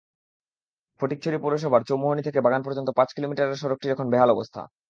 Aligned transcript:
ফটিকছড়ি 0.99 1.37
পৌরসভার 1.39 1.81
চৌমুহনী 1.89 2.21
থেকে 2.23 2.39
বাগান 2.41 2.61
পর্যন্ত 2.63 2.89
পাঁচ 2.97 3.09
কিলোমিটারের 3.15 3.59
সড়কটির 3.61 3.93
এখন 3.95 4.07
বেহাল 4.13 4.29
অবস্থা। 4.31 4.61